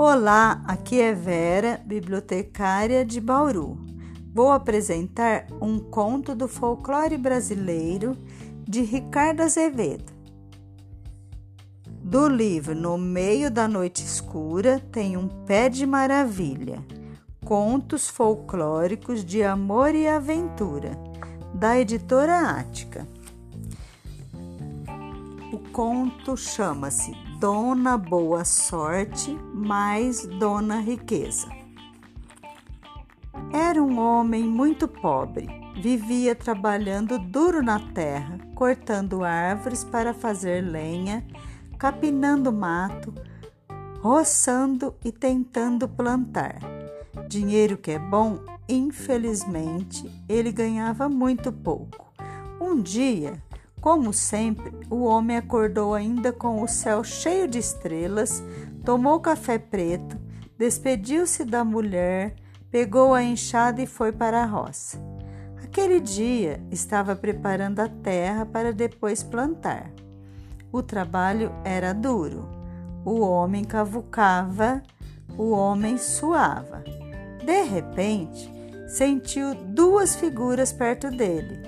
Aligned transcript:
Olá, 0.00 0.62
aqui 0.64 1.00
é 1.00 1.12
Vera, 1.12 1.82
bibliotecária 1.84 3.04
de 3.04 3.20
Bauru. 3.20 3.76
Vou 4.32 4.52
apresentar 4.52 5.48
um 5.60 5.80
conto 5.80 6.36
do 6.36 6.46
folclore 6.46 7.18
brasileiro 7.18 8.16
de 8.62 8.82
Ricardo 8.82 9.40
Azevedo. 9.40 10.12
Do 11.84 12.28
livro 12.28 12.76
No 12.76 12.96
Meio 12.96 13.50
da 13.50 13.66
Noite 13.66 14.04
Escura 14.04 14.78
tem 14.92 15.16
um 15.16 15.26
pé 15.26 15.68
de 15.68 15.84
maravilha. 15.84 16.78
Contos 17.44 18.08
folclóricos 18.08 19.24
de 19.24 19.42
amor 19.42 19.96
e 19.96 20.06
aventura, 20.06 20.92
da 21.52 21.76
editora 21.76 22.52
Ática. 22.52 23.04
O 25.52 25.58
conto 25.72 26.36
chama-se 26.36 27.27
Dona 27.38 27.96
Boa 27.96 28.44
Sorte 28.44 29.32
mais 29.54 30.26
Dona 30.26 30.80
Riqueza. 30.80 31.48
Era 33.52 33.80
um 33.80 33.96
homem 34.00 34.42
muito 34.42 34.88
pobre. 34.88 35.48
Vivia 35.80 36.34
trabalhando 36.34 37.16
duro 37.16 37.62
na 37.62 37.78
terra, 37.78 38.40
cortando 38.56 39.22
árvores 39.22 39.84
para 39.84 40.12
fazer 40.12 40.62
lenha, 40.64 41.24
capinando 41.78 42.52
mato, 42.52 43.14
roçando 44.00 44.96
e 45.04 45.12
tentando 45.12 45.88
plantar. 45.88 46.58
Dinheiro 47.28 47.76
que 47.76 47.92
é 47.92 48.00
bom, 48.00 48.40
infelizmente, 48.68 50.10
ele 50.28 50.50
ganhava 50.50 51.08
muito 51.08 51.52
pouco. 51.52 52.04
Um 52.60 52.82
dia, 52.82 53.40
como 53.80 54.12
sempre, 54.12 54.72
o 54.90 55.04
homem 55.04 55.36
acordou 55.36 55.94
ainda 55.94 56.32
com 56.32 56.62
o 56.62 56.68
céu 56.68 57.04
cheio 57.04 57.46
de 57.46 57.58
estrelas, 57.58 58.42
tomou 58.84 59.20
café 59.20 59.58
preto, 59.58 60.18
despediu-se 60.58 61.44
da 61.44 61.64
mulher, 61.64 62.34
pegou 62.70 63.14
a 63.14 63.22
enxada 63.22 63.80
e 63.80 63.86
foi 63.86 64.12
para 64.12 64.42
a 64.42 64.46
roça. 64.46 65.00
Aquele 65.62 66.00
dia 66.00 66.60
estava 66.70 67.14
preparando 67.14 67.80
a 67.80 67.88
terra 67.88 68.44
para 68.44 68.72
depois 68.72 69.22
plantar. 69.22 69.92
O 70.72 70.82
trabalho 70.82 71.52
era 71.64 71.92
duro. 71.92 72.48
O 73.04 73.20
homem 73.20 73.64
cavucava, 73.64 74.82
o 75.36 75.50
homem 75.50 75.96
suava. 75.96 76.82
De 77.44 77.62
repente, 77.62 78.52
sentiu 78.88 79.54
duas 79.54 80.16
figuras 80.16 80.72
perto 80.72 81.10
dele. 81.10 81.62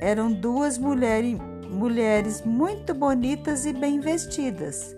Eram 0.00 0.30
duas 0.30 0.76
mulheres 0.76 1.38
mulheres 1.74 2.42
muito 2.42 2.94
bonitas 2.94 3.66
e 3.66 3.72
bem 3.72 4.00
vestidas. 4.00 4.94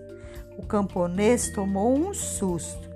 O 0.58 0.66
camponês 0.66 1.50
tomou 1.50 1.96
um 1.96 2.14
susto. 2.14 2.88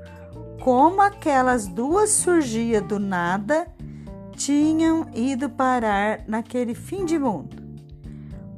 Como 0.63 1.01
aquelas 1.01 1.67
duas 1.67 2.11
surgiam 2.11 2.87
do 2.87 2.99
nada, 2.99 3.67
tinham 4.37 5.09
ido 5.15 5.51
parar 5.51 6.25
naquele 6.27 6.75
fim 6.75 7.05
de 7.05 7.19
mundo. 7.19 7.57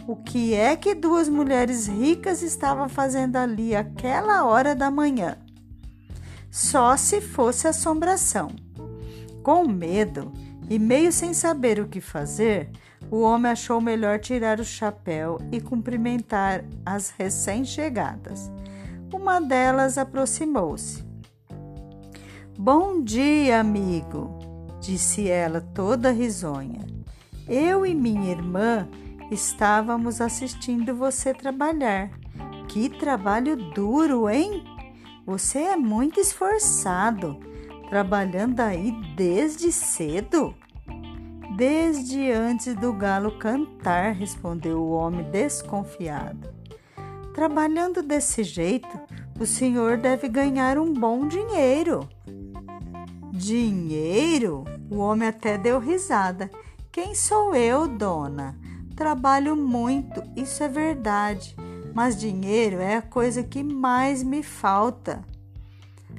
O 0.06 0.17
que 0.17 0.53
é 0.55 0.77
que 0.77 0.95
duas 0.95 1.28
mulheres 1.28 1.87
ricas 1.87 2.43
estavam 2.43 2.89
fazendo 2.89 3.37
ali 3.37 3.75
aquela 3.75 4.45
hora 4.45 4.75
da 4.75 4.91
manhã? 4.91 5.37
Só 6.50 6.97
se 6.97 7.20
fosse 7.20 7.69
assombração. 7.69 8.48
Com 9.43 9.67
medo 9.67 10.33
e 10.73 10.78
meio 10.78 11.12
sem 11.12 11.34
saber 11.34 11.78
o 11.81 11.87
que 11.87 12.01
fazer, 12.01 12.70
o 13.11 13.20
homem 13.20 13.53
achou 13.53 13.78
melhor 13.78 14.19
tirar 14.19 14.59
o 14.59 14.65
chapéu 14.65 15.39
e 15.53 15.61
cumprimentar 15.61 16.65
as 16.87 17.11
recém-chegadas. 17.11 18.51
Uma 19.12 19.39
delas 19.39 19.98
aproximou-se. 19.98 21.05
Bom 22.59 23.05
dia, 23.05 23.60
amigo, 23.60 24.38
disse 24.81 25.28
ela 25.28 25.60
toda 25.60 26.10
risonha. 26.10 26.87
Eu 27.47 27.84
e 27.84 27.94
minha 27.94 28.31
irmã 28.31 28.89
estávamos 29.31 30.22
assistindo 30.22 30.94
você 30.94 31.34
trabalhar. 31.34 32.09
Que 32.69 32.89
trabalho 32.89 33.56
duro, 33.75 34.27
hein? 34.27 34.65
Você 35.27 35.59
é 35.59 35.77
muito 35.77 36.19
esforçado, 36.19 37.39
trabalhando 37.91 38.60
aí 38.60 38.91
desde 39.15 39.71
cedo. 39.71 40.54
Desde 41.50 42.30
antes 42.30 42.75
do 42.75 42.92
galo 42.92 43.38
cantar, 43.38 44.14
respondeu 44.14 44.80
o 44.80 44.92
homem 44.92 45.30
desconfiado. 45.30 46.48
Trabalhando 47.34 48.03
desse 48.03 48.42
jeito, 48.42 49.00
o 49.38 49.44
senhor 49.47 49.97
deve 49.97 50.28
ganhar 50.28 50.78
um 50.78 50.92
bom 50.92 51.26
dinheiro. 51.26 52.08
Dinheiro? 53.32 54.64
O 54.91 54.98
homem 54.98 55.28
até 55.28 55.58
deu 55.58 55.78
risada. 55.78 56.50
Quem 56.91 57.14
sou 57.14 57.54
eu, 57.54 57.88
dona? 57.88 58.56
Trabalho 58.94 59.56
muito, 59.56 60.22
isso 60.36 60.62
é 60.62 60.69
verdade, 60.69 61.56
mas 61.94 62.20
dinheiro 62.20 62.78
é 62.78 62.97
a 62.97 63.03
coisa 63.03 63.42
que 63.42 63.62
mais 63.64 64.22
me 64.22 64.42
falta. 64.42 65.24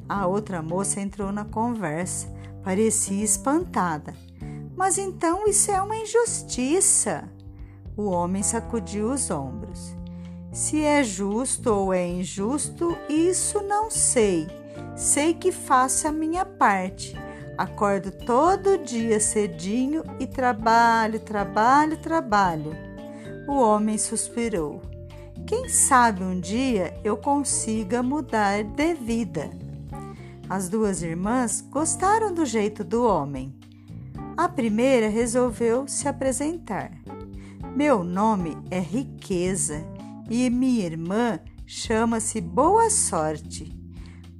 A 0.09 0.25
outra 0.25 0.61
moça 0.61 0.99
entrou 0.99 1.31
na 1.31 1.45
conversa, 1.45 2.27
parecia 2.63 3.23
espantada. 3.23 4.15
Mas 4.75 4.97
então 4.97 5.47
isso 5.47 5.71
é 5.71 5.81
uma 5.81 5.95
injustiça. 5.95 7.29
O 7.95 8.09
homem 8.09 8.41
sacudiu 8.41 9.11
os 9.11 9.29
ombros. 9.29 9.95
Se 10.51 10.81
é 10.81 11.03
justo 11.03 11.73
ou 11.73 11.93
é 11.93 12.07
injusto, 12.07 12.97
isso 13.09 13.61
não 13.61 13.89
sei. 13.89 14.47
Sei 14.95 15.33
que 15.33 15.51
faço 15.51 16.07
a 16.07 16.11
minha 16.11 16.45
parte. 16.45 17.15
Acordo 17.57 18.11
todo 18.11 18.79
dia 18.79 19.19
cedinho 19.19 20.03
e 20.19 20.25
trabalho, 20.25 21.19
trabalho, 21.19 21.97
trabalho. 21.97 22.75
O 23.47 23.53
homem 23.53 23.97
suspirou. 23.97 24.81
Quem 25.45 25.69
sabe 25.69 26.23
um 26.23 26.39
dia 26.39 26.99
eu 27.03 27.17
consiga 27.17 28.01
mudar 28.01 28.63
de 28.63 28.93
vida. 28.93 29.49
As 30.49 30.69
duas 30.69 31.01
irmãs 31.03 31.61
gostaram 31.61 32.33
do 32.33 32.45
jeito 32.45 32.83
do 32.83 33.03
homem. 33.05 33.53
A 34.35 34.49
primeira 34.49 35.09
resolveu 35.09 35.87
se 35.87 36.07
apresentar. 36.07 36.91
Meu 37.75 38.03
nome 38.03 38.57
é 38.71 38.79
Riqueza 38.79 39.85
e 40.27 40.49
minha 40.49 40.85
irmã 40.85 41.39
chama-se 41.67 42.41
Boa 42.41 42.89
Sorte. 42.89 43.71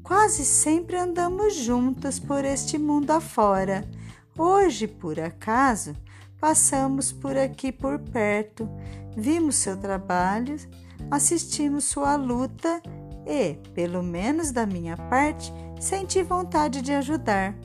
Quase 0.01 0.45
sempre 0.45 0.97
andamos 0.97 1.55
juntas 1.55 2.17
por 2.19 2.43
este 2.43 2.79
mundo 2.79 3.11
afora. 3.11 3.87
Hoje, 4.35 4.87
por 4.87 5.19
acaso, 5.19 5.93
passamos 6.39 7.11
por 7.11 7.37
aqui 7.37 7.71
por 7.71 7.99
perto, 7.99 8.67
vimos 9.15 9.57
seu 9.57 9.77
trabalho, 9.77 10.55
assistimos 11.11 11.83
sua 11.83 12.15
luta 12.15 12.81
e, 13.27 13.53
pelo 13.75 14.01
menos 14.01 14.51
da 14.51 14.65
minha 14.65 14.97
parte, 14.97 15.53
senti 15.79 16.23
vontade 16.23 16.81
de 16.81 16.93
ajudar. 16.93 17.55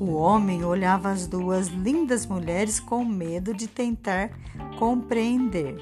O 0.00 0.12
homem 0.12 0.64
olhava 0.64 1.10
as 1.10 1.26
duas 1.26 1.66
lindas 1.66 2.24
mulheres 2.24 2.78
com 2.78 3.04
medo 3.04 3.52
de 3.52 3.66
tentar 3.66 4.30
compreender. 4.78 5.76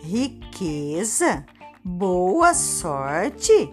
Riqueza? 0.00 1.44
Boa 1.84 2.54
sorte? 2.54 3.70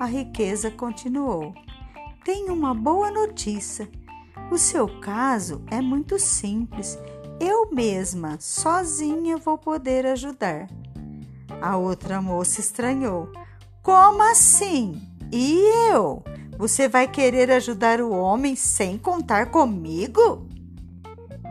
A 0.00 0.06
riqueza 0.06 0.72
continuou. 0.72 1.54
Tenho 2.24 2.52
uma 2.52 2.74
boa 2.74 3.12
notícia. 3.12 3.88
O 4.50 4.58
seu 4.58 4.88
caso 5.00 5.62
é 5.70 5.80
muito 5.80 6.18
simples. 6.18 6.98
Eu 7.38 7.70
mesma, 7.70 8.38
sozinha, 8.40 9.36
vou 9.36 9.56
poder 9.56 10.04
ajudar. 10.06 10.68
A 11.60 11.76
outra 11.76 12.20
moça 12.20 12.60
estranhou. 12.60 13.30
Como 13.84 14.20
assim? 14.22 15.00
E 15.32 15.60
eu? 15.92 16.24
Você 16.58 16.88
vai 16.88 17.06
querer 17.06 17.52
ajudar 17.52 18.00
o 18.00 18.10
homem 18.10 18.56
sem 18.56 18.98
contar 18.98 19.46
comigo? 19.46 20.48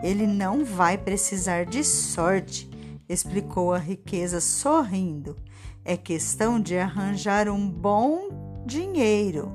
Ele 0.03 0.27
não 0.27 0.65
vai 0.65 0.97
precisar 0.97 1.65
de 1.65 1.81
sorte, 1.81 2.69
explicou 3.07 3.73
a 3.73 3.77
riqueza 3.77 4.41
sorrindo. 4.41 5.37
É 5.85 5.95
questão 5.95 6.59
de 6.59 6.77
arranjar 6.77 7.47
um 7.47 7.69
bom 7.69 8.63
dinheiro. 8.65 9.49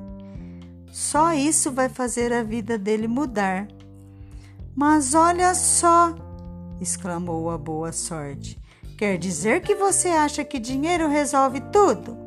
Só 0.91 1.33
isso 1.35 1.71
vai 1.71 1.87
fazer 1.87 2.33
a 2.33 2.41
vida 2.41 2.75
dele 2.75 3.07
mudar. 3.07 3.67
Mas 4.75 5.13
olha 5.13 5.53
só, 5.53 6.15
exclamou 6.81 7.51
a 7.51 7.59
boa 7.59 7.91
sorte. 7.91 8.59
Quer 8.97 9.19
dizer 9.19 9.61
que 9.61 9.75
você 9.75 10.07
acha 10.07 10.43
que 10.43 10.57
dinheiro 10.57 11.07
resolve 11.07 11.61
tudo? 11.71 12.17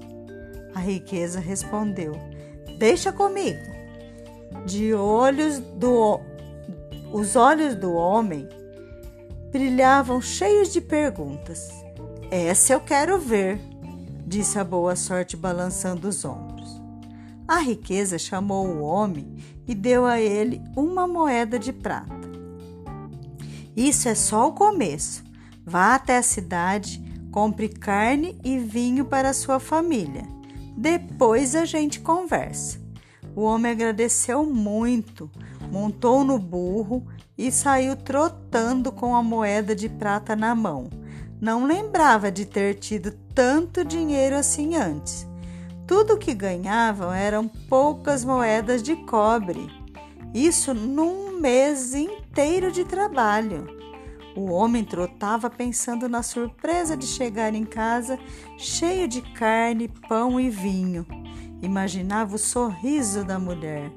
A 0.72 0.78
riqueza 0.78 1.40
respondeu 1.40 2.35
Deixa 2.78 3.12
comigo. 3.12 3.74
De 4.64 4.92
olhos 4.94 5.58
do 5.58 6.20
os 7.12 7.36
olhos 7.36 7.74
do 7.74 7.92
homem 7.92 8.48
brilhavam 9.50 10.20
cheios 10.20 10.72
de 10.72 10.80
perguntas. 10.80 11.70
Essa 12.30 12.74
eu 12.74 12.80
quero 12.80 13.18
ver, 13.18 13.58
disse 14.26 14.58
a 14.58 14.64
boa 14.64 14.96
sorte 14.96 15.36
balançando 15.36 16.08
os 16.08 16.24
ombros. 16.24 16.82
A 17.48 17.58
riqueza 17.58 18.18
chamou 18.18 18.66
o 18.66 18.82
homem 18.82 19.36
e 19.66 19.74
deu 19.74 20.04
a 20.04 20.20
ele 20.20 20.60
uma 20.76 21.06
moeda 21.06 21.58
de 21.58 21.72
prata. 21.72 22.28
Isso 23.76 24.08
é 24.08 24.14
só 24.14 24.48
o 24.48 24.52
começo. 24.52 25.22
Vá 25.64 25.94
até 25.94 26.18
a 26.18 26.22
cidade, 26.22 27.02
compre 27.30 27.68
carne 27.68 28.38
e 28.44 28.58
vinho 28.58 29.04
para 29.04 29.32
sua 29.32 29.60
família. 29.60 30.24
Depois 30.76 31.54
a 31.54 31.64
gente 31.64 32.00
conversa. 32.00 32.78
O 33.34 33.42
homem 33.42 33.72
agradeceu 33.72 34.44
muito, 34.44 35.30
montou 35.70 36.24
no 36.24 36.38
burro 36.38 37.06
e 37.36 37.50
saiu 37.50 37.96
trotando 37.96 38.92
com 38.92 39.14
a 39.14 39.22
moeda 39.22 39.74
de 39.74 39.88
prata 39.88 40.36
na 40.36 40.54
mão. 40.54 40.88
Não 41.40 41.66
lembrava 41.66 42.30
de 42.30 42.46
ter 42.46 42.74
tido 42.74 43.12
tanto 43.34 43.84
dinheiro 43.84 44.36
assim 44.36 44.76
antes. 44.76 45.26
Tudo 45.86 46.18
que 46.18 46.34
ganhavam 46.34 47.12
eram 47.12 47.46
poucas 47.46 48.24
moedas 48.24 48.82
de 48.82 48.96
cobre. 48.96 49.70
Isso 50.34 50.74
num 50.74 51.38
mês 51.38 51.94
inteiro 51.94 52.72
de 52.72 52.84
trabalho. 52.84 53.75
O 54.36 54.50
homem 54.52 54.84
trotava 54.84 55.48
pensando 55.48 56.10
na 56.10 56.22
surpresa 56.22 56.94
de 56.94 57.06
chegar 57.06 57.54
em 57.54 57.64
casa 57.64 58.18
cheio 58.58 59.08
de 59.08 59.22
carne, 59.22 59.88
pão 59.88 60.38
e 60.38 60.50
vinho. 60.50 61.06
Imaginava 61.62 62.36
o 62.36 62.38
sorriso 62.38 63.24
da 63.24 63.38
mulher. 63.38 63.90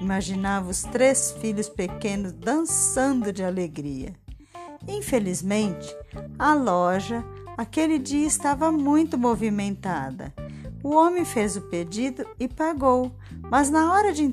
Imaginava 0.00 0.68
os 0.68 0.82
três 0.82 1.30
filhos 1.40 1.68
pequenos 1.68 2.32
dançando 2.32 3.32
de 3.32 3.44
alegria. 3.44 4.12
Infelizmente, 4.88 5.96
a 6.36 6.52
loja 6.52 7.24
aquele 7.56 7.98
dia 7.98 8.26
estava 8.26 8.72
muito 8.72 9.16
movimentada. 9.16 10.34
O 10.82 10.90
homem 10.90 11.24
fez 11.24 11.56
o 11.56 11.62
pedido 11.62 12.26
e 12.38 12.46
pagou, 12.46 13.12
mas 13.50 13.70
na 13.70 13.92
hora 13.92 14.12
de, 14.12 14.24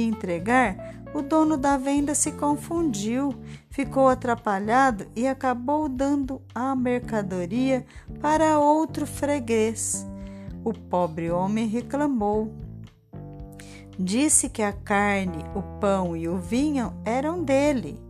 entregar, 0.00 0.76
o 1.14 1.22
dono 1.22 1.56
da 1.56 1.76
venda 1.76 2.14
se 2.14 2.32
confundiu, 2.32 3.34
ficou 3.70 4.08
atrapalhado 4.08 5.06
e 5.14 5.26
acabou 5.26 5.88
dando 5.88 6.40
a 6.54 6.74
mercadoria 6.74 7.84
para 8.20 8.58
outro 8.58 9.06
freguês. 9.06 10.06
O 10.64 10.72
pobre 10.72 11.30
homem 11.30 11.66
reclamou. 11.66 12.52
Disse 13.98 14.48
que 14.48 14.62
a 14.62 14.72
carne, 14.72 15.44
o 15.54 15.62
pão 15.78 16.16
e 16.16 16.28
o 16.28 16.38
vinho 16.38 16.94
eram 17.04 17.42
dele. 17.42 18.00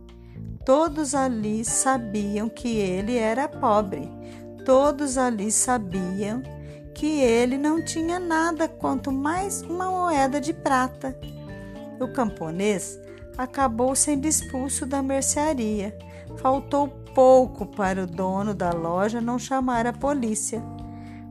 Todos 0.65 1.13
ali 1.13 1.65
sabiam 1.65 2.47
que 2.47 2.77
ele 2.77 3.17
era 3.17 3.49
pobre. 3.49 4.09
Todos 4.65 5.17
ali 5.17 5.51
sabiam 5.51 6.41
que 6.95 7.19
ele 7.19 7.57
não 7.57 7.83
tinha 7.83 8.17
nada 8.17 8.67
quanto 8.67 9.11
mais 9.11 9.61
uma 9.61 9.91
moeda 9.91 10.39
de 10.39 10.53
prata. 10.53 11.17
O 12.03 12.07
camponês 12.09 12.99
acabou 13.37 13.95
sendo 13.95 14.25
expulso 14.25 14.85
da 14.85 15.01
mercearia. 15.01 15.97
Faltou 16.37 16.87
pouco 16.87 17.65
para 17.65 18.03
o 18.03 18.07
dono 18.07 18.53
da 18.53 18.71
loja 18.71 19.21
não 19.21 19.39
chamar 19.39 19.87
a 19.87 19.93
polícia. 19.93 20.61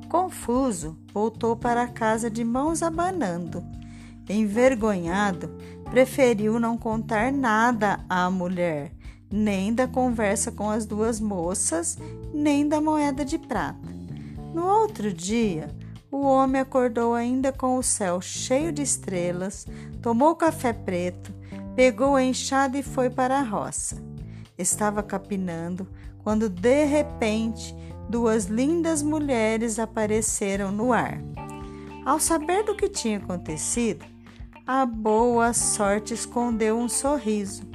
Confuso, 0.09 0.97
voltou 1.13 1.57
para 1.57 1.87
casa 1.89 2.31
de 2.31 2.45
mãos 2.45 2.83
abanando. 2.83 3.65
Envergonhado, 4.29 5.51
preferiu 5.91 6.59
não 6.59 6.79
contar 6.79 7.33
nada 7.33 8.01
à 8.09 8.31
mulher 8.31 8.93
nem 9.33 9.73
da 9.73 9.89
conversa 9.89 10.53
com 10.53 10.69
as 10.69 10.85
duas 10.85 11.19
moças, 11.19 11.97
nem 12.35 12.69
da 12.69 12.81
moeda 12.81 13.25
de 13.25 13.39
prata. 13.39 13.91
No 14.53 14.67
outro 14.67 15.11
dia, 15.11 15.75
o 16.13 16.25
homem 16.25 16.61
acordou 16.61 17.15
ainda 17.15 17.51
com 17.51 17.77
o 17.77 17.83
céu 17.83 18.21
cheio 18.21 18.71
de 18.71 18.83
estrelas, 18.83 19.67
tomou 20.01 20.37
café 20.37 20.73
preto, 20.73 21.35
pegou 21.75 22.15
a 22.15 22.23
enxada 22.23 22.79
e 22.79 22.83
foi 22.83 23.11
para 23.11 23.39
a 23.39 23.43
roça. 23.43 23.97
Estava 24.57 25.03
capinando 25.03 25.89
quando 26.23 26.49
de 26.49 26.85
repente 26.85 27.75
duas 28.09 28.45
lindas 28.45 29.03
mulheres 29.03 29.81
apareceram 29.81 30.71
no 30.71 30.93
ar. 30.93 31.19
Ao 32.07 32.21
saber 32.21 32.63
do 32.63 32.77
que 32.77 32.89
tinha 32.89 33.19
acontecido, 33.19 34.05
a 34.65 34.87
boa 34.87 35.53
sorte 35.53 36.15
escondeu 36.15 36.79
um 36.79 36.89
sorriso 36.89 37.73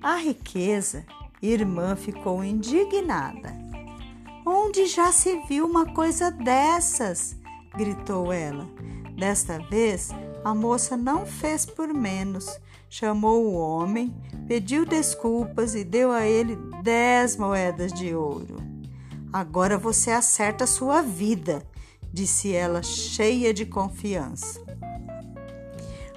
a 0.00 0.14
riqueza, 0.14 1.04
irmã 1.42 1.96
ficou 1.96 2.44
indignada. 2.44 3.52
Onde 4.46 4.86
já 4.86 5.10
se 5.10 5.40
viu 5.48 5.66
uma 5.66 5.92
coisa 5.92 6.30
dessas? 6.30 7.36
Gritou 7.78 8.32
ela. 8.32 8.68
Desta 9.16 9.58
vez, 9.58 10.10
a 10.44 10.54
moça 10.54 10.96
não 10.96 11.24
fez 11.24 11.64
por 11.64 11.88
menos. 11.94 12.60
Chamou 12.90 13.46
o 13.46 13.54
homem, 13.54 14.14
pediu 14.46 14.84
desculpas 14.84 15.74
e 15.74 15.84
deu 15.84 16.10
a 16.10 16.26
ele 16.26 16.58
dez 16.82 17.36
moedas 17.36 17.92
de 17.92 18.14
ouro. 18.14 18.56
Agora 19.32 19.78
você 19.78 20.10
acerta 20.10 20.64
a 20.64 20.66
sua 20.66 21.02
vida, 21.02 21.62
disse 22.12 22.52
ela, 22.52 22.82
cheia 22.82 23.54
de 23.54 23.64
confiança. 23.64 24.60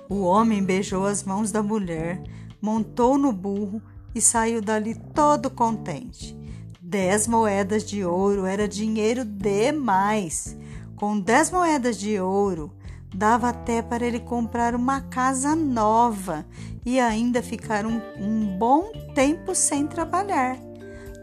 O 0.09 0.21
homem 0.21 0.63
beijou 0.63 1.05
as 1.05 1.23
mãos 1.23 1.51
da 1.51 1.61
mulher 1.61 2.21
montou 2.61 3.17
no 3.17 3.31
burro 3.31 3.81
e 4.13 4.21
saiu 4.21 4.61
dali 4.61 4.95
todo 5.13 5.49
contente. 5.49 6.37
Dez 6.79 7.27
moedas 7.27 7.83
de 7.83 8.05
ouro 8.05 8.45
era 8.45 8.67
dinheiro 8.67 9.25
demais. 9.25 10.55
Com 11.01 11.19
dez 11.19 11.49
moedas 11.49 11.97
de 11.97 12.19
ouro, 12.19 12.71
dava 13.11 13.49
até 13.49 13.81
para 13.81 14.05
ele 14.05 14.19
comprar 14.19 14.75
uma 14.75 15.01
casa 15.01 15.55
nova 15.55 16.45
e 16.85 16.99
ainda 16.99 17.41
ficar 17.41 17.87
um, 17.87 17.99
um 18.19 18.55
bom 18.59 18.91
tempo 19.15 19.55
sem 19.55 19.87
trabalhar. 19.87 20.59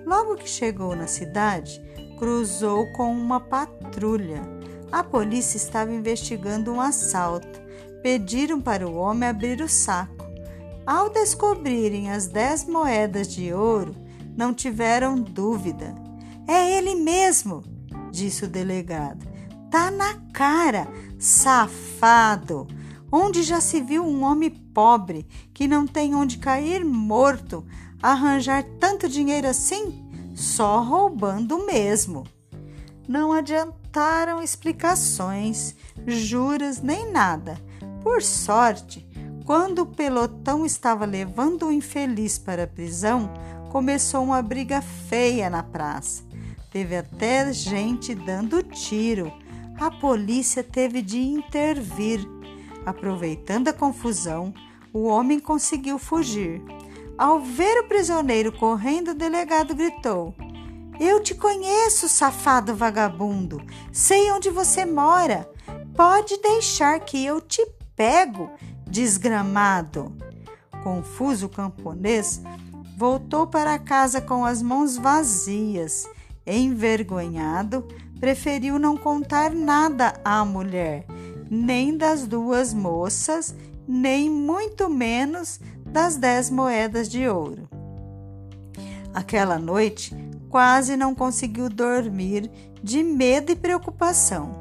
Logo 0.05 0.35
que 0.35 0.51
chegou 0.51 0.97
na 0.97 1.07
cidade, 1.07 1.81
cruzou 2.19 2.91
com 2.95 3.13
uma 3.13 3.39
patrulha. 3.39 4.43
A 4.91 5.05
polícia 5.05 5.57
estava 5.57 5.93
investigando 5.93 6.73
um 6.73 6.81
assalto. 6.81 7.61
Pediram 8.03 8.61
para 8.61 8.85
o 8.85 8.97
homem 8.97 9.29
abrir 9.29 9.61
o 9.61 9.69
saco. 9.69 10.27
Ao 10.85 11.09
descobrirem 11.09 12.11
as 12.11 12.27
dez 12.27 12.65
moedas 12.65 13.33
de 13.33 13.53
ouro, 13.53 13.95
não 14.37 14.53
tiveram 14.53 15.15
dúvida. 15.15 15.95
É 16.49 16.76
ele 16.76 16.97
mesmo, 16.97 17.62
disse 18.11 18.45
o 18.45 18.49
delegado. 18.49 19.38
Tá 19.71 19.91
na 19.91 20.15
cara, 20.33 20.89
safado. 21.19 22.67
Onde 23.11 23.43
já 23.43 23.61
se 23.61 23.81
viu 23.81 24.05
um 24.05 24.23
homem 24.23 24.51
pobre 24.51 25.27
que 25.53 25.67
não 25.67 25.87
tem 25.87 26.15
onde 26.15 26.39
cair 26.39 26.85
morto 26.85 27.65
arranjar 28.03 28.65
tanto 28.79 29.09
dinheiro 29.09 29.49
assim? 29.49 30.05
Só 30.35 30.81
roubando 30.83 31.67
mesmo. 31.67 32.25
Não 33.09 33.33
adiantaram 33.33 34.43
explicações, 34.43 35.75
juras 36.07 36.81
nem 36.83 37.11
nada. 37.11 37.59
Por 38.03 38.23
sorte, 38.23 39.09
quando 39.45 39.81
o 39.81 39.87
pelotão 39.87 40.65
estava 40.67 41.07
levando 41.07 41.67
o 41.67 41.73
infeliz 41.73 42.39
para 42.39 42.65
a 42.65 42.67
prisão, 42.67 43.33
começou 43.71 44.23
uma 44.23 44.43
briga 44.43 44.83
feia 44.83 45.49
na 45.49 45.63
praça. 45.63 46.23
Teve 46.71 46.97
até 46.97 47.51
gente 47.53 48.15
dando 48.15 48.63
tiro. 48.63 49.33
A 49.80 49.90
polícia 49.90 50.62
teve 50.62 51.02
de 51.02 51.20
intervir. 51.20 52.20
Aproveitando 52.85 53.68
a 53.68 53.73
confusão, 53.73 54.52
o 54.92 55.04
homem 55.04 55.38
conseguiu 55.38 55.99
fugir. 55.99 56.62
Ao 57.16 57.40
ver 57.40 57.80
o 57.80 57.88
prisioneiro 57.88 58.52
correndo, 58.52 59.12
o 59.12 59.14
delegado 59.14 59.75
gritou: 59.75 60.35
Eu 60.99 61.23
te 61.23 61.35
conheço, 61.35 62.08
safado 62.08 62.75
vagabundo. 62.75 63.62
Sei 63.92 64.30
onde 64.32 64.50
você 64.50 64.85
mora. 64.85 65.50
Pode 65.94 66.37
deixar 66.38 67.00
que 67.00 67.25
eu 67.25 67.40
te 67.40 67.64
pego 67.97 68.50
desgramado. 68.87 70.16
Confuso 70.82 71.47
o 71.47 71.50
camponês 71.50 72.40
voltou 72.99 73.47
para 73.47 73.78
casa 73.78 74.20
com 74.20 74.44
as 74.44 74.61
mãos 74.61 74.97
vazias. 74.97 76.08
Envergonhado, 76.44 77.87
preferiu 78.21 78.79
não 78.79 78.97
contar 78.97 79.51
nada 79.53 80.15
à 80.25 80.45
mulher, 80.45 81.05
nem 81.51 81.97
das 81.97 82.27
duas 82.27 82.75
moças, 82.75 83.55
nem 83.87 84.29
muito 84.29 84.91
menos 84.91 85.61
das 85.87 86.17
dez 86.17 86.51
moedas 86.51 87.09
de 87.09 87.29
ouro. 87.29 87.69
Aquela 89.15 89.59
noite 89.59 90.15
quase 90.49 90.97
não 90.97 91.15
conseguiu 91.15 91.69
dormir 91.69 92.51
de 92.83 93.03
medo 93.03 93.53
e 93.53 93.57
preocupação. 93.57 94.61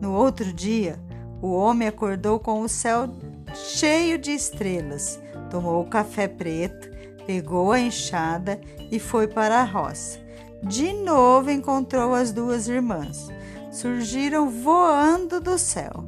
No 0.00 0.12
outro 0.12 0.52
dia, 0.52 0.98
o 1.40 1.52
homem 1.52 1.88
acordou 1.88 2.38
com 2.38 2.60
o 2.60 2.68
céu 2.68 3.08
cheio 3.54 4.18
de 4.18 4.32
estrelas. 4.32 5.18
Tomou 5.50 5.80
o 5.80 5.88
café 5.88 6.28
preto, 6.28 6.90
pegou 7.26 7.72
a 7.72 7.80
enxada 7.80 8.60
e 8.90 8.98
foi 8.98 9.26
para 9.26 9.60
a 9.60 9.64
roça. 9.64 10.25
De 10.62 10.92
novo 10.92 11.50
encontrou 11.50 12.14
as 12.14 12.32
duas 12.32 12.68
irmãs. 12.68 13.28
Surgiram 13.70 14.48
voando 14.50 15.40
do 15.40 15.58
céu. 15.58 16.04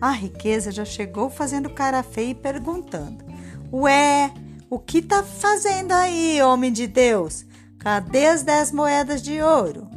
A 0.00 0.10
riqueza 0.10 0.70
já 0.70 0.84
chegou 0.84 1.28
fazendo 1.28 1.68
cara 1.70 2.02
feia 2.02 2.30
e 2.30 2.34
perguntando: 2.34 3.24
Ué, 3.72 4.32
o 4.70 4.78
que 4.78 5.02
tá 5.02 5.22
fazendo 5.22 5.92
aí, 5.92 6.40
homem 6.40 6.72
de 6.72 6.86
Deus? 6.86 7.44
Cadê 7.78 8.26
as 8.26 8.42
dez 8.42 8.72
moedas 8.72 9.22
de 9.22 9.42
ouro? 9.42 9.88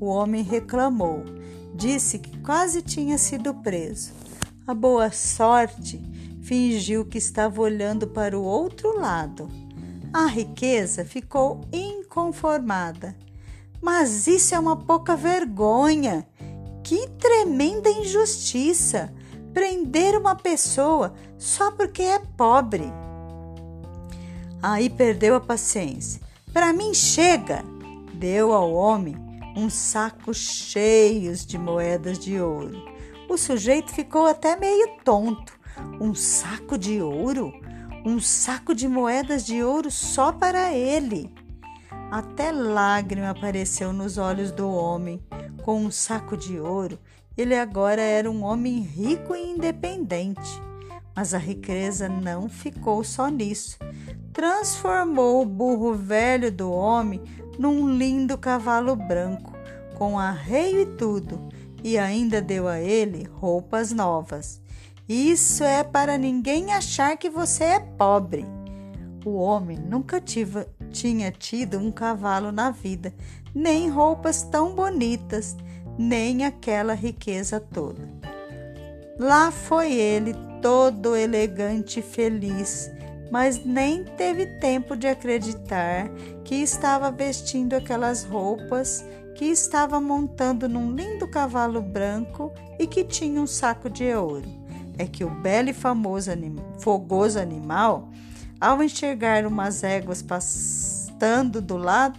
O 0.00 0.06
homem 0.06 0.42
reclamou. 0.42 1.24
Disse 1.74 2.18
que 2.18 2.38
quase 2.38 2.82
tinha 2.82 3.16
sido 3.16 3.54
preso. 3.54 4.12
A 4.66 4.74
boa 4.74 5.10
sorte 5.10 6.00
fingiu 6.42 7.04
que 7.04 7.18
estava 7.18 7.60
olhando 7.60 8.06
para 8.06 8.38
o 8.38 8.42
outro 8.42 8.98
lado. 8.98 9.48
A 10.12 10.26
riqueza 10.26 11.04
ficou 11.04 11.60
inconformada. 11.72 13.14
Mas 13.80 14.26
isso 14.26 14.54
é 14.54 14.58
uma 14.58 14.76
pouca 14.76 15.16
vergonha. 15.16 16.26
Que 16.82 17.08
tremenda 17.18 17.90
injustiça! 17.90 19.12
Prender 19.52 20.16
uma 20.16 20.36
pessoa 20.36 21.14
só 21.36 21.70
porque 21.72 22.02
é 22.02 22.18
pobre. 22.36 22.92
Aí 24.62 24.90
perdeu 24.90 25.34
a 25.34 25.40
paciência. 25.40 26.20
Para 26.52 26.72
mim 26.72 26.92
chega! 26.94 27.64
Deu 28.14 28.52
ao 28.52 28.72
homem 28.72 29.16
um 29.56 29.68
saco 29.68 30.32
cheio 30.34 31.34
de 31.34 31.58
moedas 31.58 32.18
de 32.18 32.40
ouro. 32.40 32.82
O 33.28 33.36
sujeito 33.36 33.92
ficou 33.92 34.26
até 34.26 34.56
meio 34.56 34.98
tonto. 35.04 35.52
Um 36.00 36.14
saco 36.14 36.78
de 36.78 37.00
ouro? 37.00 37.52
Um 38.04 38.20
saco 38.20 38.74
de 38.74 38.88
moedas 38.88 39.44
de 39.44 39.62
ouro 39.62 39.90
só 39.90 40.32
para 40.32 40.72
ele. 40.72 41.32
Até 42.10 42.50
lágrima 42.50 43.30
apareceu 43.30 43.92
nos 43.92 44.16
olhos 44.16 44.50
do 44.50 44.68
homem. 44.70 45.22
Com 45.62 45.84
um 45.84 45.90
saco 45.90 46.36
de 46.36 46.58
ouro, 46.58 46.98
ele 47.36 47.54
agora 47.54 48.00
era 48.00 48.30
um 48.30 48.42
homem 48.42 48.80
rico 48.80 49.34
e 49.34 49.50
independente. 49.50 50.62
Mas 51.14 51.34
a 51.34 51.38
riqueza 51.38 52.08
não 52.08 52.48
ficou 52.48 53.04
só 53.04 53.28
nisso. 53.28 53.78
Transformou 54.32 55.42
o 55.42 55.46
burro 55.46 55.94
velho 55.94 56.50
do 56.50 56.70
homem 56.70 57.22
num 57.58 57.90
lindo 57.90 58.38
cavalo 58.38 58.94
branco, 58.94 59.52
com 59.96 60.18
arreio 60.18 60.82
e 60.82 60.86
tudo, 60.86 61.48
e 61.82 61.98
ainda 61.98 62.40
deu 62.40 62.68
a 62.68 62.80
ele 62.80 63.28
roupas 63.34 63.92
novas. 63.92 64.62
Isso 65.08 65.64
é 65.64 65.82
para 65.82 66.16
ninguém 66.16 66.72
achar 66.72 67.16
que 67.16 67.28
você 67.28 67.64
é 67.64 67.80
pobre. 67.80 68.46
O 69.24 69.36
homem 69.36 69.76
nunca 69.76 70.20
tive, 70.20 70.66
tinha 70.88 71.30
tido 71.30 71.78
um 71.78 71.90
cavalo 71.90 72.50
na 72.50 72.70
vida, 72.70 73.12
nem 73.54 73.88
roupas 73.88 74.42
tão 74.42 74.74
bonitas, 74.74 75.56
nem 75.98 76.44
aquela 76.44 76.94
riqueza 76.94 77.60
toda. 77.60 78.08
Lá 79.18 79.50
foi 79.50 79.92
ele, 79.92 80.34
todo 80.62 81.16
elegante 81.16 82.00
e 82.00 82.02
feliz, 82.02 82.90
mas 83.30 83.64
nem 83.64 84.04
teve 84.04 84.46
tempo 84.58 84.96
de 84.96 85.06
acreditar 85.06 86.08
que 86.44 86.54
estava 86.56 87.10
vestindo 87.10 87.74
aquelas 87.74 88.24
roupas, 88.24 89.04
que 89.34 89.44
estava 89.44 90.00
montando 90.00 90.68
num 90.68 90.92
lindo 90.92 91.28
cavalo 91.28 91.80
branco 91.82 92.52
e 92.78 92.86
que 92.86 93.04
tinha 93.04 93.40
um 93.40 93.46
saco 93.46 93.90
de 93.90 94.12
ouro. 94.14 94.48
É 94.96 95.06
que 95.06 95.24
o 95.24 95.30
belo 95.30 95.68
e 95.68 95.72
famoso 95.72 96.30
anim 96.30 96.56
fogoso 96.78 97.38
animal 97.38 98.08
ao 98.60 98.82
enxergar 98.82 99.46
umas 99.46 99.82
éguas 99.84 100.22
pastando 100.22 101.60
do 101.60 101.76
lado, 101.76 102.18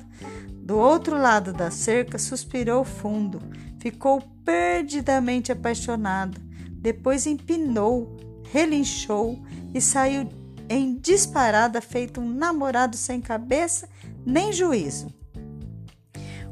do 0.53 0.77
outro 0.77 1.17
lado 1.17 1.51
da 1.51 1.71
cerca, 1.71 2.17
suspirou 2.17 2.83
fundo, 2.83 3.41
ficou 3.79 4.21
perdidamente 4.45 5.51
apaixonado. 5.51 6.39
Depois 6.71 7.25
empinou, 7.25 8.15
relinchou 8.51 9.43
e 9.73 9.81
saiu 9.81 10.29
em 10.69 10.95
disparada, 10.95 11.81
feito 11.81 12.21
um 12.21 12.29
namorado 12.29 12.95
sem 12.95 13.19
cabeça 13.19 13.89
nem 14.25 14.53
juízo. 14.53 15.11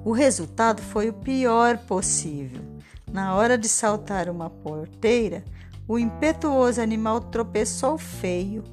O 0.03 0.11
resultado 0.11 0.81
foi 0.81 1.09
o 1.09 1.13
pior 1.13 1.77
possível. 1.79 2.61
Na 3.11 3.35
hora 3.35 3.57
de 3.57 3.69
saltar 3.69 4.29
uma 4.29 4.49
porteira, 4.49 5.43
o 5.87 5.99
impetuoso 5.99 6.81
animal 6.81 7.21
tropeçou 7.21 7.97
feio 7.97 8.63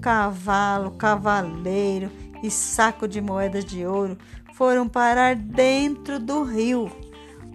cavalo, 0.00 0.92
cavaleiro 0.92 2.10
e 2.42 2.50
saco 2.50 3.08
de 3.08 3.20
moedas 3.20 3.64
de 3.64 3.86
ouro 3.86 4.18
foram 4.54 4.88
parar 4.88 5.34
dentro 5.34 6.18
do 6.18 6.42
rio. 6.42 6.90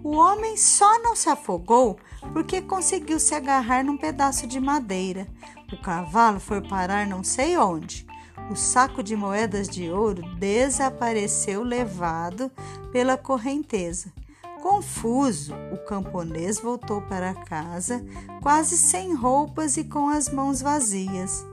O 0.02 0.16
homem 0.16 0.56
só 0.56 1.02
não 1.02 1.14
se 1.14 1.28
afogou 1.28 1.98
porque 2.32 2.60
conseguiu 2.60 3.18
se 3.18 3.34
agarrar 3.34 3.84
num 3.84 3.96
pedaço 3.96 4.46
de 4.46 4.60
madeira. 4.60 5.26
O 5.72 5.76
cavalo 5.76 6.40
foi 6.40 6.60
parar 6.60 7.06
não 7.06 7.22
sei 7.22 7.56
onde. 7.56 8.06
O 8.50 8.56
saco 8.56 9.02
de 9.02 9.14
moedas 9.14 9.68
de 9.68 9.90
ouro 9.90 10.22
desapareceu 10.36 11.62
levado 11.62 12.50
pela 12.90 13.16
correnteza. 13.16 14.12
Confuso, 14.60 15.54
o 15.72 15.78
camponês 15.86 16.58
voltou 16.60 17.00
para 17.02 17.32
casa, 17.32 18.04
quase 18.42 18.76
sem 18.76 19.14
roupas 19.14 19.76
e 19.76 19.84
com 19.84 20.08
as 20.08 20.28
mãos 20.28 20.60
vazias. 20.60 21.46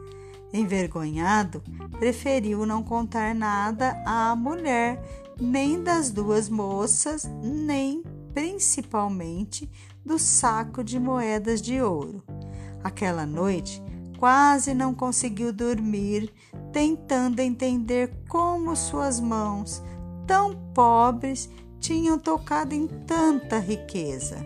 Envergonhado, 0.54 1.62
preferiu 2.00 2.66
não 2.66 2.82
contar 2.82 3.36
nada 3.36 4.02
à 4.06 4.36
mulher, 4.36 5.02
nem 5.40 5.84
das 5.84 6.10
duas 6.10 6.50
moças, 6.50 7.30
nem 7.44 8.04
principalmente 8.34 9.70
do 10.06 10.18
saco 10.18 10.84
de 10.84 11.00
moedas 11.00 11.62
de 11.62 11.82
ouro. 11.82 12.24
Aquela 12.84 13.26
noite, 13.26 13.84
quase 14.18 14.74
não 14.74 14.94
conseguiu 14.94 15.52
dormir, 15.52 16.34
tentando 16.72 17.40
entender 17.40 18.14
como 18.30 18.76
suas 18.76 19.20
mãos, 19.20 19.84
tão 20.26 20.56
pobres, 20.74 21.50
tinham 21.80 22.18
tocado 22.18 22.74
em 22.74 22.88
tanta 22.88 23.60
riqueza. 23.60 24.38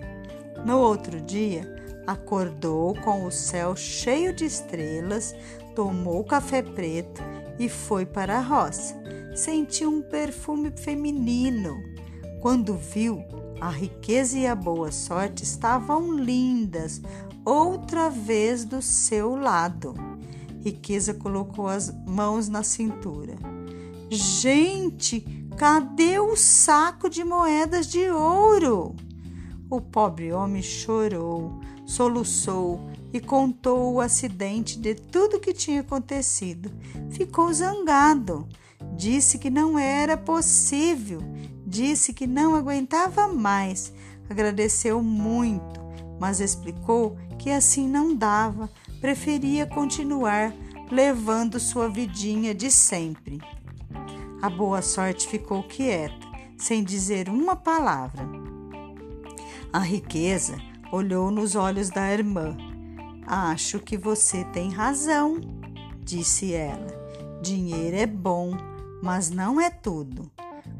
No 0.65 0.79
outro 0.79 1.19
dia, 1.21 1.67
acordou 2.07 2.95
com 3.01 3.25
o 3.25 3.31
céu 3.31 3.75
cheio 3.75 4.33
de 4.33 4.45
estrelas, 4.45 5.35
tomou 5.75 6.23
café 6.23 6.61
preto 6.61 7.21
e 7.59 7.69
foi 7.69 8.05
para 8.05 8.37
a 8.37 8.41
roça. 8.41 8.95
Sentiu 9.35 9.89
um 9.89 10.01
perfume 10.01 10.71
feminino. 10.71 11.81
Quando 12.41 12.75
viu, 12.75 13.23
a 13.59 13.69
riqueza 13.69 14.37
e 14.37 14.47
a 14.47 14.55
boa 14.55 14.91
sorte 14.91 15.43
estavam 15.43 16.11
lindas, 16.11 17.01
outra 17.45 18.09
vez 18.09 18.65
do 18.65 18.81
seu 18.81 19.35
lado. 19.35 19.93
Riqueza 20.63 21.13
colocou 21.13 21.67
as 21.67 21.93
mãos 22.07 22.49
na 22.49 22.63
cintura. 22.63 23.35
Gente, 24.09 25.21
cadê 25.57 26.19
o 26.19 26.35
saco 26.35 27.09
de 27.09 27.23
moedas 27.23 27.87
de 27.87 28.09
ouro? 28.09 28.95
O 29.69 29.79
pobre 29.79 30.33
homem 30.33 30.61
chorou, 30.61 31.59
soluçou 31.85 32.90
e 33.13 33.19
contou 33.19 33.93
o 33.93 34.01
acidente 34.01 34.77
de 34.79 34.95
tudo 34.95 35.39
que 35.39 35.53
tinha 35.53 35.81
acontecido. 35.81 36.71
Ficou 37.09 37.51
zangado. 37.53 38.47
Disse 38.95 39.37
que 39.37 39.49
não 39.49 39.77
era 39.77 40.17
possível. 40.17 41.21
Disse 41.65 42.13
que 42.13 42.25
não 42.25 42.55
aguentava 42.55 43.27
mais. 43.27 43.93
Agradeceu 44.29 45.03
muito, 45.03 45.81
mas 46.19 46.39
explicou 46.39 47.17
que 47.37 47.49
assim 47.49 47.87
não 47.87 48.15
dava. 48.15 48.69
Preferia 48.99 49.65
continuar 49.65 50.53
levando 50.91 51.59
sua 51.59 51.89
vidinha 51.89 52.53
de 52.53 52.69
sempre. 52.69 53.39
A 54.41 54.49
boa 54.49 54.81
sorte 54.81 55.27
ficou 55.27 55.63
quieta, 55.63 56.27
sem 56.57 56.83
dizer 56.83 57.29
uma 57.29 57.55
palavra. 57.55 58.27
A 59.71 59.79
riqueza 59.79 60.57
olhou 60.91 61.31
nos 61.31 61.55
olhos 61.55 61.89
da 61.89 62.11
irmã. 62.11 62.57
Acho 63.25 63.79
que 63.79 63.97
você 63.97 64.43
tem 64.45 64.69
razão, 64.69 65.39
disse 66.03 66.53
ela. 66.53 66.87
Dinheiro 67.41 67.97
é 67.97 68.05
bom, 68.05 68.51
mas 69.01 69.29
não 69.29 69.59
é 69.59 69.69
tudo. 69.69 70.31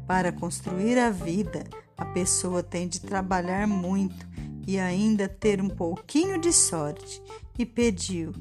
Para 0.06 0.32
construir 0.32 0.98
a 0.98 1.10
vida, 1.10 1.64
a 1.96 2.04
pessoa 2.04 2.62
tem 2.62 2.88
de 2.88 3.00
trabalhar 3.00 3.66
muito 3.66 4.26
e 4.66 4.78
ainda 4.78 5.28
ter 5.28 5.60
um 5.60 5.68
pouquinho 5.68 6.38
de 6.38 6.52
sorte. 6.52 7.22
E 7.58 7.66
pediu: 7.66 8.32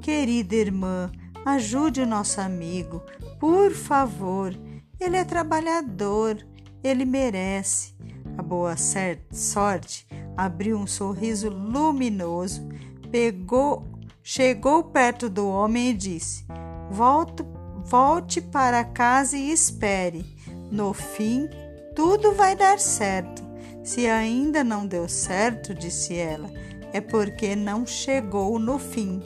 Querida 0.00 0.54
irmã, 0.54 1.10
ajude 1.44 2.00
o 2.00 2.06
nosso 2.06 2.40
amigo, 2.40 3.02
por 3.38 3.72
favor. 3.72 4.54
Ele 4.98 5.16
é 5.16 5.24
trabalhador, 5.24 6.38
ele 6.82 7.04
merece. 7.04 7.94
A 8.36 8.42
boa 8.42 8.74
sorte 8.76 10.06
abriu 10.36 10.76
um 10.76 10.86
sorriso 10.86 11.48
luminoso, 11.48 12.68
pegou, 13.10 13.84
chegou 14.22 14.84
perto 14.84 15.28
do 15.28 15.48
homem 15.48 15.90
e 15.90 15.94
disse: 15.94 16.44
Volto, 16.90 17.46
volte 17.84 18.40
para 18.40 18.84
casa 18.84 19.36
e 19.36 19.50
espere. 19.50 20.24
No 20.70 20.92
fim, 20.92 21.48
tudo 21.94 22.32
vai 22.32 22.56
dar 22.56 22.78
certo. 22.78 23.44
Se 23.82 24.06
ainda 24.06 24.64
não 24.64 24.86
deu 24.86 25.08
certo, 25.08 25.72
disse 25.72 26.14
ela, 26.14 26.50
é 26.92 27.00
porque 27.00 27.54
não 27.54 27.86
chegou 27.86 28.58
no 28.58 28.78
fim. 28.78 29.22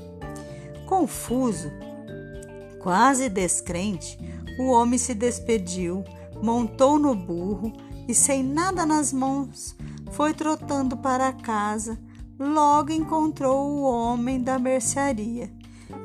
Confuso, 0.86 1.70
quase 2.78 3.28
descrente, 3.28 4.18
o 4.58 4.70
homem 4.70 4.98
se 4.98 5.14
despediu, 5.14 6.04
montou 6.42 6.98
no 6.98 7.14
burro 7.14 7.72
e, 8.06 8.14
sem 8.14 8.42
nada 8.42 8.84
nas 8.84 9.12
mãos, 9.12 9.74
foi 10.10 10.34
trotando 10.34 10.96
para 10.96 11.32
casa. 11.32 11.98
Logo 12.40 12.90
encontrou 12.90 13.68
o 13.68 13.82
homem 13.82 14.42
da 14.42 14.58
mercearia. 14.58 15.52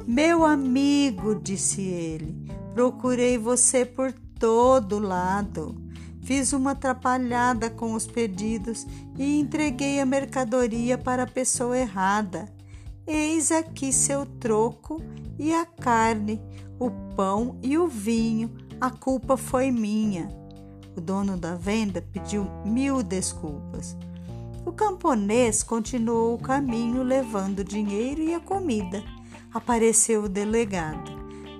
Meu 0.05 0.43
amigo, 0.43 1.33
disse 1.33 1.81
ele, 1.81 2.51
procurei 2.73 3.37
você 3.37 3.85
por 3.85 4.11
todo 4.37 4.99
lado. 4.99 5.81
Fiz 6.23 6.51
uma 6.51 6.71
atrapalhada 6.71 7.69
com 7.69 7.93
os 7.93 8.05
pedidos 8.05 8.85
e 9.17 9.39
entreguei 9.39 10.01
a 10.01 10.05
mercadoria 10.05 10.97
para 10.97 11.23
a 11.23 11.27
pessoa 11.27 11.77
errada. 11.77 12.53
Eis 13.07 13.49
aqui 13.49 13.93
seu 13.93 14.25
troco 14.25 15.01
e 15.39 15.53
a 15.53 15.65
carne, 15.65 16.41
o 16.77 16.91
pão 17.15 17.57
e 17.61 17.77
o 17.77 17.87
vinho. 17.87 18.51
A 18.81 18.89
culpa 18.89 19.37
foi 19.37 19.71
minha. 19.71 20.27
O 20.97 20.99
dono 20.99 21.37
da 21.37 21.55
venda 21.55 22.01
pediu 22.01 22.45
mil 22.65 23.01
desculpas. 23.01 23.95
O 24.65 24.71
camponês 24.71 25.61
continuou 25.61 26.33
o 26.33 26.41
caminho 26.41 27.03
levando 27.03 27.59
o 27.59 27.63
dinheiro 27.63 28.21
e 28.21 28.33
a 28.33 28.39
comida. 28.39 29.03
Apareceu 29.53 30.23
o 30.23 30.29
delegado. 30.29 31.11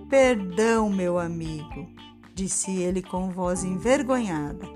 Perdão, 0.09 0.89
meu 0.89 1.19
amigo, 1.19 1.87
disse 2.33 2.71
ele 2.71 3.03
com 3.03 3.29
voz 3.29 3.63
envergonhada. 3.63 4.67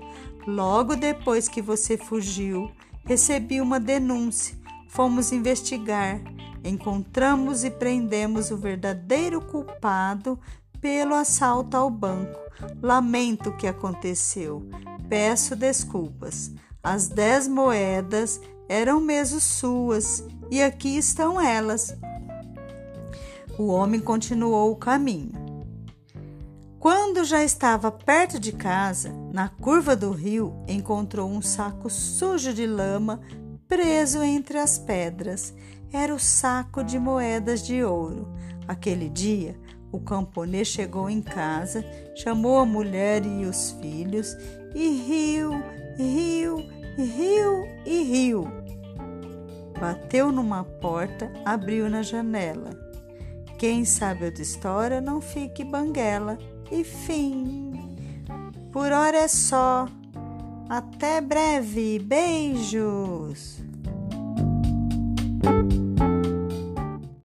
Logo 0.46 0.94
depois 0.94 1.48
que 1.48 1.60
você 1.60 1.98
fugiu, 1.98 2.70
recebi 3.04 3.60
uma 3.60 3.80
denúncia. 3.80 4.56
Fomos 4.88 5.32
investigar. 5.32 6.20
Encontramos 6.62 7.64
e 7.64 7.70
prendemos 7.70 8.52
o 8.52 8.56
verdadeiro 8.56 9.40
culpado 9.40 10.38
pelo 10.80 11.14
assalto 11.14 11.76
ao 11.76 11.90
banco. 11.90 12.38
Lamento 12.80 13.50
o 13.50 13.56
que 13.56 13.66
aconteceu. 13.66 14.62
Peço 15.08 15.56
desculpas. 15.56 16.52
As 16.82 17.08
dez 17.08 17.46
moedas 17.46 18.40
eram 18.68 19.00
mesmo 19.00 19.38
suas 19.40 20.24
e 20.50 20.62
aqui 20.62 20.96
estão 20.96 21.40
elas. 21.40 21.94
O 23.58 23.66
homem 23.66 24.00
continuou 24.00 24.72
o 24.72 24.76
caminho. 24.76 25.32
Quando 26.78 27.24
já 27.24 27.44
estava 27.44 27.92
perto 27.92 28.40
de 28.40 28.52
casa, 28.52 29.12
na 29.30 29.50
curva 29.50 29.94
do 29.94 30.10
rio, 30.12 30.54
encontrou 30.66 31.28
um 31.28 31.42
saco 31.42 31.90
sujo 31.90 32.54
de 32.54 32.66
lama 32.66 33.20
preso 33.68 34.22
entre 34.22 34.58
as 34.58 34.78
pedras. 34.78 35.52
Era 35.92 36.14
o 36.14 36.18
saco 36.18 36.82
de 36.82 36.98
moedas 36.98 37.62
de 37.62 37.84
ouro. 37.84 38.32
Aquele 38.66 39.10
dia, 39.10 39.54
o 39.92 40.00
camponês 40.00 40.68
chegou 40.68 41.10
em 41.10 41.20
casa, 41.20 41.84
chamou 42.16 42.58
a 42.58 42.64
mulher 42.64 43.26
e 43.26 43.44
os 43.44 43.72
filhos 43.72 44.34
e 44.74 44.88
riu, 44.88 45.52
riu, 45.96 46.64
riu 46.96 47.68
e 47.84 48.02
riu. 48.02 48.48
Bateu 49.78 50.30
numa 50.30 50.64
porta, 50.64 51.32
abriu 51.44 51.88
na 51.88 52.02
janela. 52.02 52.70
Quem 53.58 53.84
sabe 53.84 54.24
outra 54.24 54.42
história 54.42 55.00
não 55.00 55.20
fique 55.20 55.64
banguela 55.64 56.38
e 56.70 56.82
fim. 56.82 57.72
Por 58.72 58.92
hora 58.92 59.18
é 59.18 59.28
só. 59.28 59.86
Até 60.68 61.20
breve. 61.20 61.98
Beijos. 61.98 63.59